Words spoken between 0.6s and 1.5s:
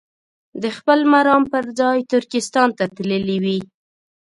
د خپل مرام